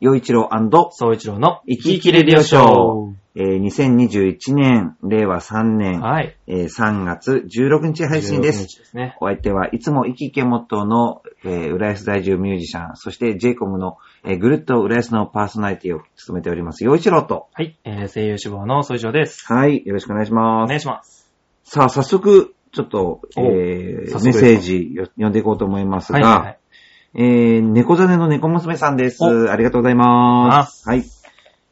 [0.00, 0.48] 洋一郎
[0.92, 3.14] 総一郎の生き生きレディオショー。
[3.34, 6.36] えー2021年、令和3年、はい。
[6.46, 8.66] えー3月16日配信で16す。
[8.68, 9.16] 日ですね。
[9.20, 17.48] お相手はいつも生き生きモットーの、えー浦安在住ミュージシャン、そして j イコムの、えーぐるっと浦安のパーソナリティを務めております、洋一郎と。
[17.52, 17.76] はい。
[17.84, 19.52] えー、声優志望の総一郎です。
[19.52, 20.68] はい、よろしくお願いしおます。
[20.68, 21.28] 願いします。
[21.64, 26.57] さあ、早速、ちょっと、おえー早速メッセージよ読んでいこうと思いますが、はいはいはい。
[27.20, 29.24] えー、猫ザネの猫娘さんです。
[29.24, 30.88] おありがとうございます。
[30.88, 31.02] はい。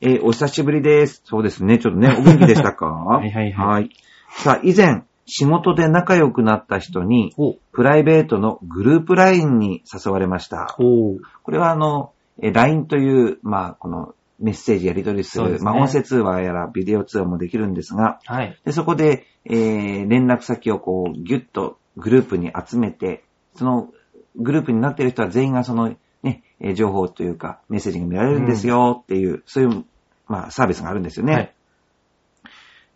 [0.00, 1.23] えー、お久しぶりです。
[1.24, 1.78] そうですね。
[1.78, 2.87] ちょっとね、お元気でしたか？
[2.91, 3.90] はいはいはいはい。
[4.30, 10.74] さあ、以前、仕事で仲良くなった人に、おプライベートのグループ LINE に誘われました。
[10.80, 11.14] お
[11.45, 12.10] これはあの、
[12.42, 18.59] えー LINE という、まあ、このメッセージやり取りする、すねまあ、音声通話やらビデオ通話もできるんですが、はい。
[18.65, 23.23] でそこで、えー連絡先をこう、ギュッとグループに集めて、
[23.54, 23.90] その
[24.36, 29.84] グループになっている人は全員がその、ね、えー情報というか、メッセージが見られるんですよっていう、そういう、
[30.26, 31.32] まあ、サービスがあるんですよね。
[31.34, 31.54] はい。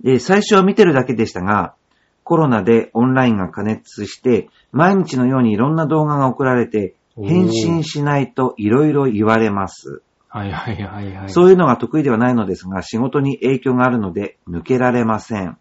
[0.02, 1.74] で、最初は見てるだけでしたが、
[2.24, 10.02] コロナでオンラインが加熱して、毎日のようにいろんな動画が送られて、返信しないといろいろ言われます。
[10.28, 11.28] はいはいはいはい。
[11.28, 15.58] そういうのが得意ではないのですが、仕事に影響があるので抜けられません。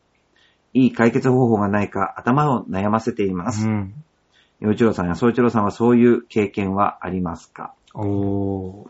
[0.73, 3.67] いい解決方法がないか頭を悩ませています。
[3.67, 3.94] うん。
[4.59, 7.73] 洋一郎さんや総一郎さんはそういう経験はありますか？
[7.93, 8.88] おー。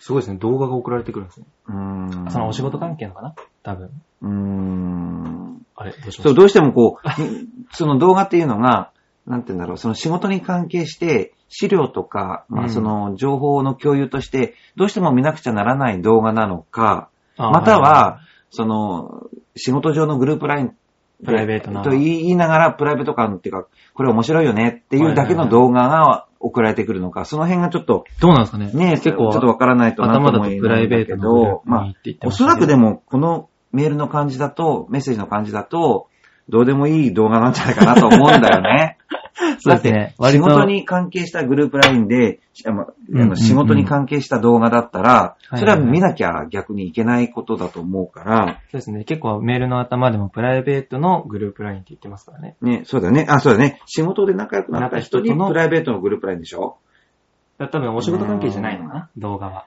[0.00, 0.38] すごいですね。
[0.38, 1.46] 動画が送られてくるんですね。
[1.68, 2.30] うーん。
[2.30, 3.34] そのお仕事関係のかな？
[3.62, 3.90] 多分。
[4.22, 5.66] うーん。
[5.76, 7.08] あれどうしましたそう、どうしてもこう、
[7.72, 8.90] その動画っていうのが、
[9.26, 20.76] なんて言うんだろう、その仕事に関係して、資料とか、まうんあその情報の共有として、どうしても見なくちゃならない動画なのか、あまたは、その、仕事上のグループライン
[21.24, 21.82] プライベートな。
[21.82, 28.70] と言いながら、プライベート感っていうか、これ面白いよねっていうだけの動画が送られてくるのか、その辺がちょっと、どうなんですかね。
[28.72, 36.07] ね、結構、ちょっとわからないとなと頭だとプライベートまあおそらくでも、このメールの感じだと、メッセージの感じだと、
[36.48, 38.96] どうでもいい動画なんじゃないかなと思うんだよね。
[39.60, 40.14] そうですね。
[40.18, 49.04] だって仕事に関係したグループラインで、あのうんうんうん仕事に関係した動画だったら、いそれは見なきゃ逆にいけないことだと思うから、そうですね。
[49.04, 52.56] 結構メールの頭でもプライベートのグループラインって言ってますからね。
[52.60, 53.26] ね、そうだね。
[53.28, 53.80] あ、そうだね。
[53.86, 56.78] 仕事で仲良くなった人にプライベートのグループラインでしょ？
[57.58, 59.10] 多分お仕事関係じゃないのかな？
[59.16, 59.66] 動画は。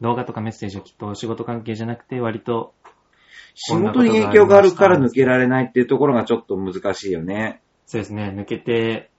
[0.00, 2.74] 動画とかメッセージはきっとお仕事関係じゃなくて割と、
[3.54, 7.62] 仕事に影響があるから抜けられないっていうところがちょっと難しいよね。
[7.86, 8.34] そうですね。
[8.36, 9.10] 抜けて、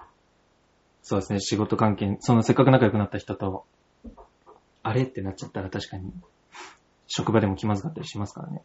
[1.01, 1.40] そうですね。
[1.40, 3.66] 仕事関係、そのせっかく仲良くなった人と、
[4.84, 6.12] あれってなっちゃったら確かに、
[7.07, 8.63] 職場でも気まずかったりしますからね。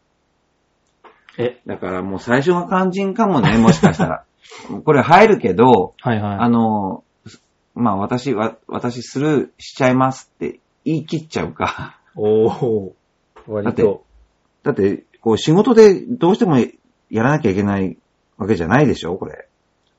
[1.37, 4.25] え、だからもう最初が肝心かもね、もしかしたら。
[4.83, 6.37] これ入るけど、はいはい。
[6.39, 7.03] あの、
[7.73, 11.99] まあ私は、私スルーしちゃいますって言い切っちゃうか。
[12.15, 12.91] おー。
[13.47, 13.83] 割だって
[14.63, 17.97] だって、こう仕事でどうしてもやらなきゃいけない
[18.37, 19.47] わけじゃないでしょこれ。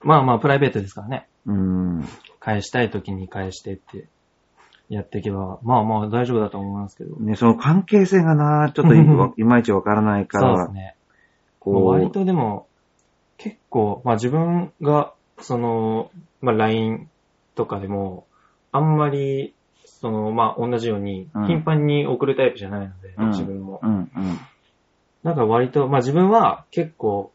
[0.01, 1.29] まあまあ、プライベートですからね。
[1.47, 2.09] うーん。
[2.41, 4.07] 返したい時に返してって、
[4.89, 7.17] やっていけば、まあまあ大丈夫だと思いますけど。
[7.17, 10.97] ね、その関係性がな、ちょっといいまいちわからないからそうです、ね。
[11.61, 12.67] こ割う、とでも、
[13.39, 16.11] 結構、まあ自分が、その、
[16.41, 17.09] まあ LINE
[17.55, 18.27] とかでも、
[18.73, 19.55] あんまり、
[19.85, 23.81] その、まあ同じようにうん、頻繁に送るタイプじゃないので、うん自分も。
[23.83, 24.09] うん、うん。
[25.23, 27.33] なんか割と、まあ自分は結構、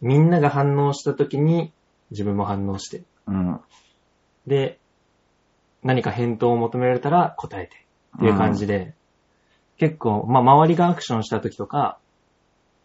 [0.00, 1.72] みんなが反応した時に、
[2.10, 3.02] 自分も反応して。
[3.26, 3.60] うん。
[4.46, 4.78] で、
[5.82, 7.76] 何か返答を求められたら答えて
[8.16, 8.94] っていう感じで、
[9.78, 11.98] 結構、まあ周りがアクションした時とか、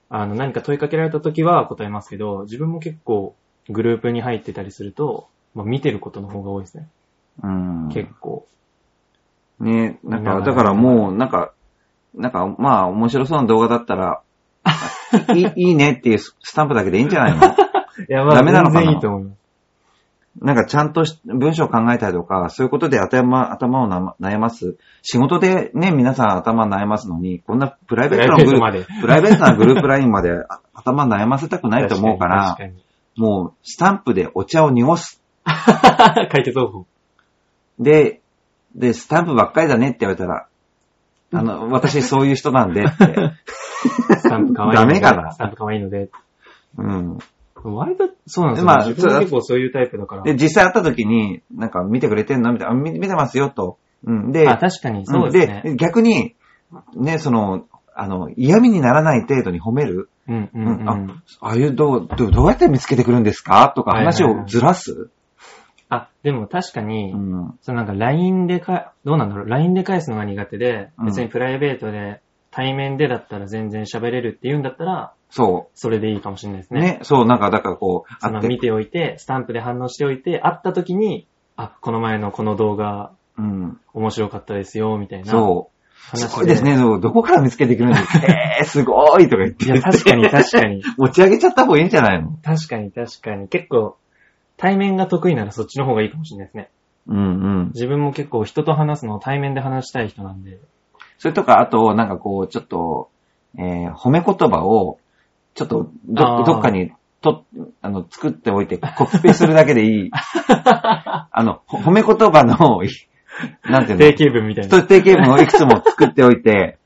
[0.09, 3.35] あの何か問いかけられた時は答えますけど、自分も結構
[3.69, 6.88] グループに入ってたりすると、まあ見てることの方が多いですね。
[7.44, 7.90] うん。
[7.90, 8.47] 結構。
[9.59, 11.52] ね、なんか、だからもう、なんか、
[12.16, 14.22] なんか、まあ、面白そうな動画だったら、
[15.35, 17.45] いいいいねっていうスタンプだけでいいんじゃないの？
[17.47, 17.50] い
[18.09, 18.81] や、まあダメなのかな？
[18.81, 19.38] 全然いいと思います。
[20.40, 24.78] なんかちゃんとし文章を考えたりとか、そういうことで頭、頭をな悩ます？
[25.02, 32.58] 仕事でね、皆さん頭悩ますのに、こんなプライベートのグループプ、プライベートなグループラインまであ頭悩ませたくないと思うから、
[33.17, 35.23] もう、スタンプでお茶を濁す。
[35.43, 36.85] 解決方法。
[37.79, 38.22] で、
[38.76, 40.46] で、スタンプばっかりだねって言われたら、
[41.34, 43.34] あの、私そういう人なんでって。
[44.18, 44.74] スタンプ可愛い。
[44.76, 45.32] ダメかな？
[45.32, 46.09] スタンプ可愛いので。
[46.78, 47.18] うん。
[47.64, 50.24] 割と、そうなんですよ、まあ結構そういうタイプだから。
[50.24, 52.53] で、実際会った時に、なんか見てくれてんの？
[52.53, 53.78] みたいな、あ見見てますよと。
[54.06, 54.32] うん。
[54.32, 55.62] で、あ、確かに、そうですね。
[55.66, 56.35] で、逆に、
[56.96, 60.09] ね、その、あの、嫌味にならない程度に褒める？
[60.29, 60.90] うんうんうん。
[60.90, 63.74] あああいうどう、どうどうやって見つけてくるんですか？
[63.76, 65.09] とか話をずらす？
[65.89, 67.57] あ、でも確かに、うん。
[67.61, 76.75] そのなんか LINE でか、どうなんだろう ?LINE で返すのが苦手で、うん別にプライベートで対面でだったら全然喋れるって言うんだったら、そそれでいいかもしれないですう。
[76.75, 76.81] ね。
[76.81, 76.99] ね。
[77.03, 83.79] そう、なんか、だからこう、あの見ておいて、スタンプで反応しておいて、会った時に、あ、この前のこの動画うん。
[83.93, 85.78] 面白かったですよ、みたいなそう。
[86.09, 86.75] 話すごいですね。
[86.78, 89.66] そうどこから見つけてくるんですかえー、すごいとか言って。
[89.66, 90.81] いや、確かに確かに。
[90.97, 92.31] 持ち上げちゃった方がいいんじゃないの？
[92.43, 93.47] 確かに確かに。
[93.49, 93.97] 結構、
[94.57, 96.69] 対面が得意ならそっちの方がいいかもしれないですね。
[97.07, 97.21] うんう
[97.65, 97.71] ん。
[97.73, 100.59] 自分も結構人と話すのを対面で話したい人なんで。
[101.19, 103.09] それとか、あと、なんかこう、ちょっと、
[103.57, 104.99] えー、褒め言葉を、
[105.55, 107.45] ちょっとど、どっかに、と、
[107.81, 110.11] あの、作っておいて、コピペするだけでいい。
[110.13, 112.89] あの、ほ褒め言葉の、い
[113.63, 114.05] なんていうの？
[114.05, 114.83] 定型文みたいな。
[114.83, 116.77] 定型文をいくつも作っておいて、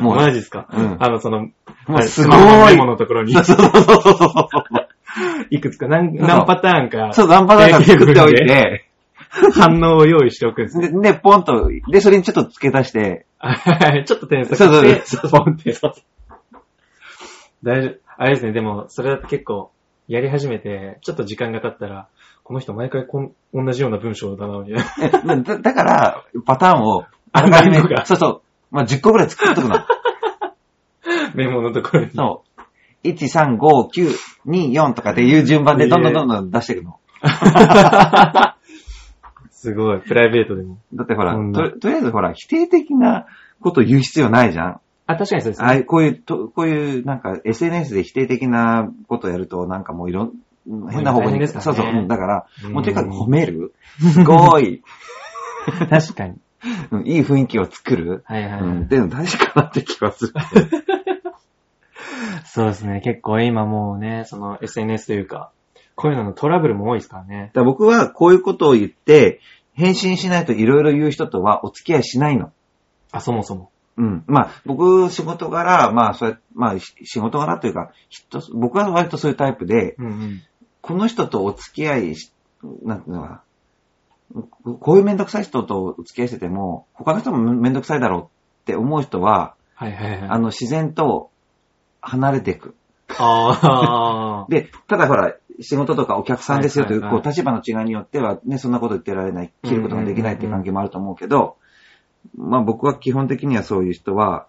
[0.00, 1.48] もう、マジっすか、うんあの、その、
[1.86, 2.34] もうすご
[2.70, 2.86] いモ。
[2.86, 4.81] のところにそうそうそうそう。
[5.50, 8.86] いくつか何、何パターンかそう、ナンパなんか作っておいて、
[9.54, 10.90] 反応を用意しておくんですね。
[10.90, 13.26] で、でポンと、で、それにちょっと付け足して、
[14.04, 15.74] ちょっと添削そうそうして、そうポンって。
[17.62, 17.94] 大丈夫。
[18.18, 19.70] あれですね、でも、それだと結構、
[20.08, 22.08] やり始めて、ちょっと時間が経ったら、
[22.44, 25.34] この人毎回こん同じような文章だな、みたいな。
[25.34, 29.78] えだだから、パターンを、あらかじめそうそう、まあ、10個ぐらい作っとくの。
[31.34, 32.10] メモのところに。
[32.10, 32.51] そう。
[33.04, 34.16] 1、3、5、9、
[34.46, 36.98] 2、4とかっていう順番でどんどんどんどん出していくの。
[39.50, 40.78] すごい、プライベートでも。
[40.94, 43.26] だってほら、ととりあえずほら、否定的な
[43.60, 44.80] ことを言う必要ないじゃん。
[45.06, 50.32] あ、確かにそうですああいこういう、とこういう、なんか SNS で否定的なことをやると、なんかもういろん、
[50.90, 53.72] 変な方向に、ねそうそう、うんだから、うんもうとにかく褒める？
[53.98, 54.82] すごい、
[55.90, 56.36] 確かに。
[56.92, 58.22] うんいい雰囲気を作る？
[58.24, 60.32] はいはい、はいうん、っていうの大事かなって気はする。
[62.54, 63.00] そうですね。
[63.00, 65.50] 結構今もうね、その SNS というか、
[65.94, 67.46] こういうののトラブルも多いですからね。
[67.46, 69.40] だから僕はこういうことを言って、
[69.72, 72.52] 返信しないといろいろ言う人とはお付き合いしないの。
[73.10, 73.70] あ、そもそも。
[73.96, 74.24] うん。
[74.26, 80.42] まあ、僕、仕事柄、まあ、そうやまあ、し仕事柄というか、人、僕は割とそういうタイプで、うんうん。
[80.82, 82.34] この人とお付き合いし、
[82.84, 83.42] なんていうのか
[84.34, 84.42] な。
[84.78, 90.28] こういうめんどくさい人とお付き合いしてても、他の人もめんどくさいだろうって思う人は、はいはいはい。
[90.28, 91.31] あの、自然と
[92.02, 92.74] 離れていく。
[93.18, 101.56] あーで、ただほら、仕事とかお客さんですよという、はいはいはいこう、立場の違いによっては、ね、そんなこと言ってられない、切ることができないっていう関係もあると思うけど、
[102.36, 104.46] まあ僕は基本的にはそういう人は、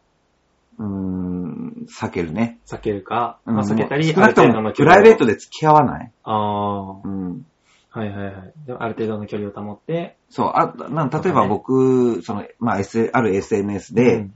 [0.80, 2.60] うーん、避けるね。
[2.66, 5.34] 避けるか、うんまあ避けたり、少なくともプライベートで。
[5.34, 6.12] で付き合わない。
[6.24, 7.08] ああ。
[7.08, 7.46] うん。
[7.90, 8.54] はいはいはい。
[8.66, 14.34] でもある程度の距離を保って、そう、あ、なん例えば僕、その、まあ、S、ある SNS で、うん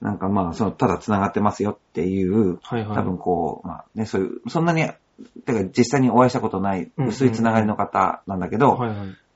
[0.00, 2.96] なんかまあ、その、ただ繋がってますよっていう、はいはい。
[2.96, 4.82] 多分こう、まあね、そういう、そんなに、
[5.44, 8.78] てか実際にお会いしたことない、うん薄い繋がりの方なんだけど。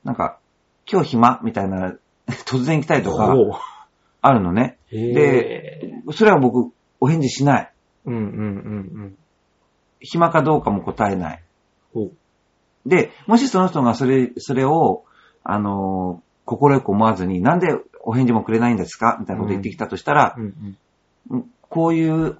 [0.05, 0.39] なんか、
[0.91, 1.95] 今日暇みたいな、
[2.47, 3.35] 突然来たりとか、
[4.21, 4.79] あるのね。
[4.93, 7.73] へで、それは僕、お返事しない。
[8.07, 8.41] うんうんうんう
[9.07, 9.17] ん。
[10.01, 11.43] 暇かどうかも答えない。
[12.87, 15.05] で、もしその人がそれ、それを、
[15.45, 17.69] あのー、心よく思わずに、なんで
[18.03, 19.17] お返事もくれないんですか？
[19.21, 20.77] みたいなこと言ってきたとしたら、うんうん。
[21.31, 22.39] うんこういう、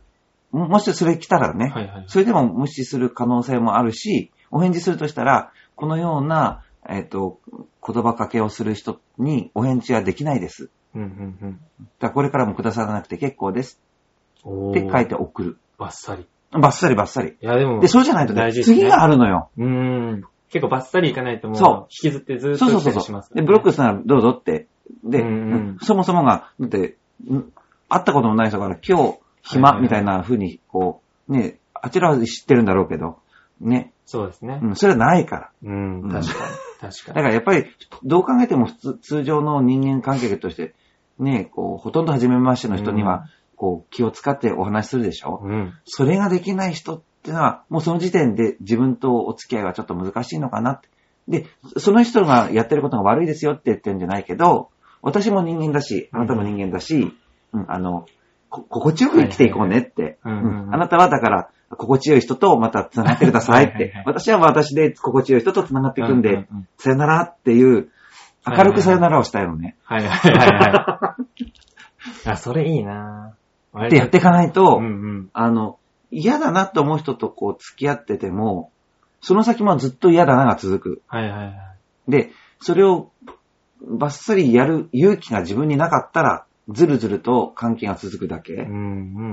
[0.51, 2.05] ももしそれ来たらね、はいはい。
[2.07, 7.41] それでも無視する可能性もあるし、お返事するとしたら、このような、えっ、と、
[7.83, 10.69] 言葉かけをする人にお返事はできないです。
[10.95, 11.61] うんうんうん。
[11.81, 13.81] だからこれからもくださらなくて結構です
[14.45, 15.07] おって書いて。
[15.07, 15.59] て送る。
[15.79, 16.29] バッサリ。
[16.51, 17.31] バッサリバッサリ。
[17.31, 19.49] いやでも、で、そうじゃないとね、ね次があるのよ。
[19.57, 19.65] うー
[20.17, 20.25] ん。
[20.51, 24.67] 結構バッサリいかないともう、そう引きずってずーっとそうそうそうそう、で、ブロックしたらどうぞって。
[25.05, 26.97] で、うんうんそもそもが、だって、
[27.31, 27.53] ん
[27.89, 33.19] 会ったこともない人から今日暇はいみたいな風に、こう、ね、あちらは知ってるんだろうけど、
[33.61, 34.61] ね、そうですね。
[34.63, 35.51] うん、それはないから。
[35.65, 36.91] うん、うん確かに。
[36.93, 37.23] 確だかに。
[37.23, 37.67] からやっぱり、
[38.03, 40.75] どう考えても普通通常の人間関係として、
[41.19, 45.75] ね、こう、ほとんど初めましての人には、こう、気を使ってお話しするでしょ、うん。
[45.85, 50.89] それができない人ってのは、もうその時点で自分とお付き合いはちょっと難しいのかなって。
[51.29, 54.71] で、その人がやってることが悪いですよって言ってるんじゃないけど、
[55.03, 57.13] 私も人間だし、あなたも人間だし、
[57.53, 58.07] うん、あの、
[58.49, 60.19] こ心地よく生きていこうねって。
[60.23, 60.31] あ
[60.77, 63.95] なたはだから、心地よい人とまた繋がってくださいって。
[64.05, 67.89] 私は私で心地よい人と繋がっていくんで、さよならっていう、
[68.47, 69.77] 明るくさよならをしたいのね。
[69.85, 71.17] はいはいはいは
[72.27, 72.29] い。
[72.31, 73.87] あ、それいいなぁ。
[73.87, 74.81] ってやっていかないと。
[75.33, 75.79] あの、
[76.11, 78.71] 嫌だなと思う人とこう付き合ってても、
[79.23, 81.03] その先もずっと嫌だなが続く。
[81.07, 82.11] はいはいはい。
[82.11, 83.11] で、それを
[83.81, 88.53] バッサリやる勇気が自分になかったら、ずるずると関係が続くだけ。
[88.53, 88.69] うんう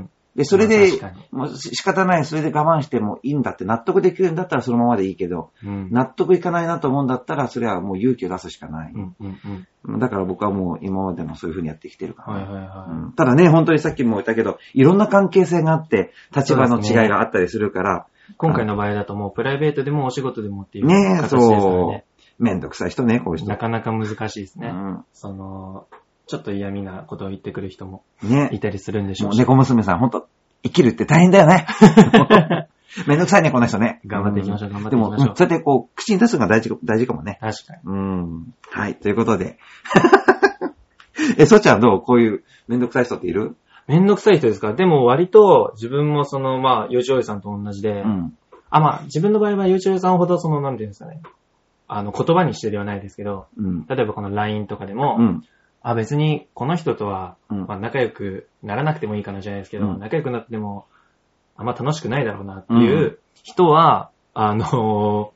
[0.01, 0.09] ん。
[0.35, 5.89] で、それまあで確かに、もうし仕方ない、それで我慢してもいいんだって納得できるんだったらそのままでいいけど、うん。
[5.91, 8.93] 納得いかないなと思うんだったら、それはもう勇気を出すしかない。
[8.93, 9.99] うんうんうん。
[9.99, 18.18] だから僕はもう今までもそういう風にやってきてるから、はいはいはうんただね、本当にさっきも言ったけど、いろんな関係性があって、立場の違いがあったりするから、い。
[18.37, 22.05] 今回の場合だともうプライベートでもお仕事でもっていうねえ、形ですからそうね。。
[22.37, 23.49] めんどくさい人ね、こういう人。
[23.49, 24.69] なかなか難しいですね。
[24.69, 25.87] うんその、
[26.27, 30.27] ちょっと嫌味なことを言ってくる人もねいたりするんでしょうう猫娘さん、本当
[30.63, 31.65] 生きるって大変だよね。
[33.07, 33.99] めんどくさいね、この人ね。
[34.05, 37.37] 頑張っていきましょう頑張ってでも、いきましょううんそうやってこう、口に出すのが大事、大事かもね。
[37.41, 37.79] 確かに。
[37.85, 38.53] うん。
[38.71, 39.57] はい、ということで。
[41.37, 42.01] え、そっちゃんどう？
[42.01, 43.55] こういうめんどくさい人っている？
[43.89, 44.73] めんどくさい人ですか？
[44.73, 48.37] でも割と自分もその、まあ、幼稚おじさんと同じで、うん。
[48.69, 51.21] あ、まあ、自分の場合は幼稚おじさんほどその、なんていうんですかね。
[51.87, 53.85] あの、言葉にしてではないですけど、うん。
[53.87, 55.43] 例えばこの LINE とかでも、うん。
[55.81, 60.85] あ、別にこの人とは、うんまあ、仲良くならなくてもいいかなじゃないですけど、うん仲良くなっても、
[61.57, 65.33] あんま楽しくないだろうなっていうう人は、あの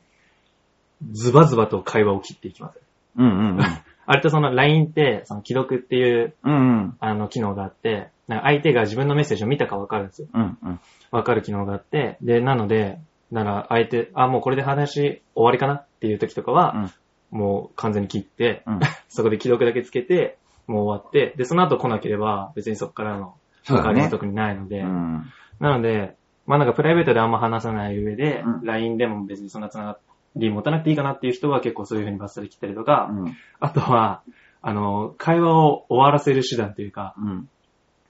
[1.11, 2.79] ズバズバと会話を切っていきます。
[3.17, 3.59] うんうんうん。
[4.05, 6.55] あれとその LINE って、その既読っていう、うんう
[6.87, 6.97] ん。
[6.99, 10.27] あの、機能があって、なんか相手が自分のメッセージを見たかわかるんですよ。
[10.33, 10.79] うんうん。
[11.11, 12.99] わかる機能があって、で、なので、
[13.31, 16.91] なら相手、あ、もうこれで話終わりかなっていう時とかは、
[17.31, 18.79] もう完全に切って、うん。
[19.09, 24.09] そこで既読だけつけて、もう終わって、で、その後来なければ、別にそこからの関わりも。
[24.09, 25.23] 特にないので、うん。
[25.59, 29.97] なので、まあなんかプライベートであんま話さない上で、うん LINE でも別にそんなつなが
[30.35, 33.37] り持たなくていいかなっていう人は結構そういう風にバッサリ切ったりとか、うん。
[33.59, 34.23] あとは、
[34.61, 37.49] あの、会話を終わらせる手段というか、うん。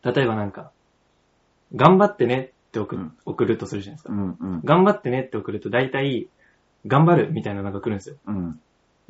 [0.04, 0.72] 例えばなんか、
[1.76, 4.14] 頑張ってねって送,、うん送るとするじゃないですか。
[4.14, 4.38] うん。
[4.40, 4.62] うん。
[4.64, 6.28] 頑張ってねって送ると大体、
[6.86, 8.16] 頑張るみたいなのが来るんですよ。
[8.28, 8.60] うん。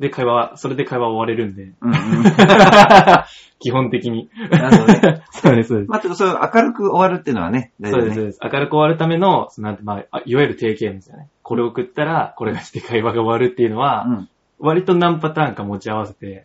[0.00, 1.92] で、会話、それで会話終われるんで、うん。
[3.60, 4.28] 基本的に。
[4.50, 5.22] なるほどね。
[5.30, 5.90] そうです、そうです。
[5.90, 8.24] まあ、てかそういう明るく終わるっていうのはね、大そうです、そう。
[8.24, 8.40] です。
[8.42, 11.28] 明るく終わるための、そのなんて、まあ、あいわゆる定型文ですよね。
[11.44, 14.28] これを送ったら、これがして会話が終わるっていうのは、うん。
[14.58, 16.44] 割と何パターンか持ち合わせて。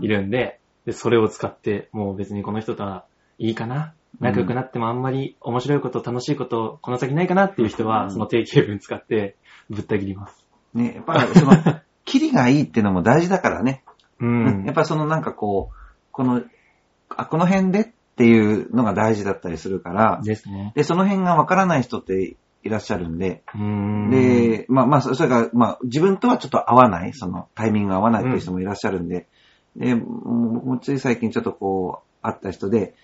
[0.00, 3.04] いるんで、で、それを使って、もう別にこの人とは
[3.38, 3.94] いいかな？
[4.20, 9.36] 仲良くなってもあんまり面白いこと、楽しいこと、この先ないかなっていう人は、うんその定型文使って、
[9.68, 10.46] ぶった切ります。
[10.72, 11.52] ね、やっぱりその、
[12.06, 13.82] キリがいいっていうのも大事だからね。
[14.20, 14.64] うん。
[14.64, 15.76] やっぱそのなんかこう、
[16.12, 16.42] この、
[17.10, 20.72] あ、この辺でっていうのが大事だったりするから、ですね。
[20.74, 24.10] で、その辺がわからない人っていらっしゃるんで、ん。
[24.10, 29.26] で、まあまあ、そそれから、まあ、自分とはちょっと合わない、そのタイミングが合わないっていう人もいらっしゃるんで、
[29.76, 32.94] で、もうもうつい最近ちょっとこう、会った人で、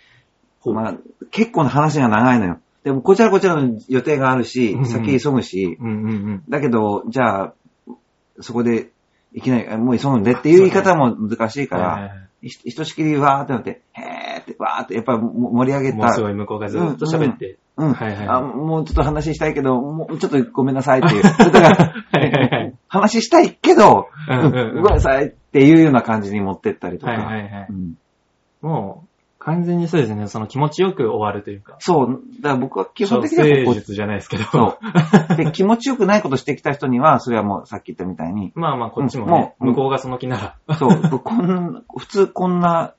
[0.65, 0.95] まあ、
[1.31, 2.61] 結構な話が長いのよ。
[2.85, 6.43] でも、こちらこちらの予定があるしうん、先急ぐし、うんうんうん。
[6.49, 7.55] だけど、じゃあ、
[8.41, 8.91] そこで、
[9.33, 15.97] いきなり、あもう急ぐんでっていう言い方も難しいから、ひひとしきりわーってなって、へーって、わーって、やっぱも盛り上げた。
[15.97, 17.59] もうすごい向こうがずっと喋って。
[17.77, 17.93] うん。
[17.93, 21.23] はいはいあ、もうちょっと話したいけど、もうちょっとごめんなさいっていう。
[21.23, 27.13] だから、はいはいはい話したいけど、うんうんうんごめんなさいっていうような感じに持ってったりとか。
[27.13, 27.67] はいはいはい。
[27.71, 27.95] うん
[28.63, 29.09] もう、
[29.45, 30.27] 完全にそうですね。
[30.27, 31.77] その気持ちよく終わるというか。
[31.79, 32.21] そう。
[32.41, 34.45] だから僕は基本的に処はここ世術じゃないですけど。
[34.45, 34.79] そ
[35.33, 35.37] う。
[35.37, 40.77] で、気持ちよくないことしてきた人には、それはもうさっき言ったみたいに、まあまあ、こっちもうんね、もう向こうがその気なら。
[40.77, 42.95] そう、こん普通こんな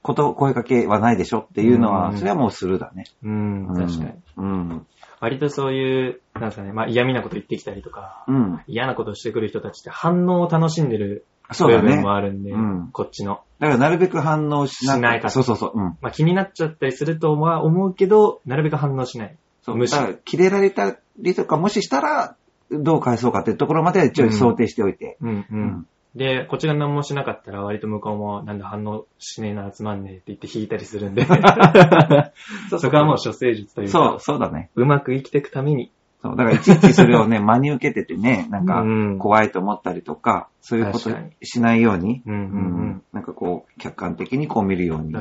[0.00, 3.04] こと、声かけはないでしょっていうのは、うんそれはもうするだね。
[3.22, 4.12] うん、確かに。
[4.38, 4.86] うん。
[5.20, 8.60] 割とそういう、なんですかね、まあ嫌味なこと言ってきたりとか、うん。
[8.66, 12.02] 嫌なことをしてくる人たちって反応を楽しんでるそうだね部分。
[12.02, 13.40] もあるんで、うんこっちの。
[13.58, 15.72] だからなるべく反応しなしないからそうそうそう。
[15.74, 15.84] うん。
[16.00, 19.36] まあ気になっちゃったりするとは思うけど、なるべく反応しない。
[19.62, 19.76] そう。
[19.76, 22.36] 無視だから、切れられたりとか、もししたら、
[22.70, 25.16] どう返そうかっていうところまでは一応想定しておいて。
[25.20, 25.46] うんう。
[25.50, 31.24] うんで、こっちが何もしなかったら割と向こうもなんだ反応しねえな、つまんねえって言って引いたりするんで。
[32.78, 34.70] そこはもう処世術というか、そう、そうだね。
[34.74, 35.90] うまく生きていくために。
[36.22, 36.36] そう。
[36.36, 41.10] だから、いちいちそれをね、 真に受けててね、なんかうん、怖いと思ったりとか、そういうこと
[41.42, 42.44] しないように、うんうんう
[42.84, 45.14] んなんかこう、客観的にこう見るように。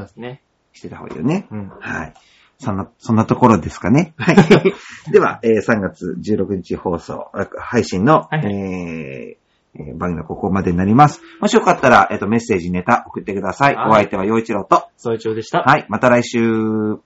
[0.73, 1.47] してた方がいいよね。
[1.51, 1.71] うん。
[1.79, 2.13] はい。
[2.57, 4.13] そんな、そんなところですかね。
[4.17, 4.35] はい。
[5.11, 11.21] では、えー3月16日放送、あ配信の、はいはいえーえー番組はここまでになります。
[11.39, 14.83] もしよかったら、えっ、と、メッセージ、ネタ送ってくださいお相手は陽一郎と。
[14.97, 15.63] 総一郎でした。
[15.63, 15.85] はい。
[15.89, 17.01] また来週。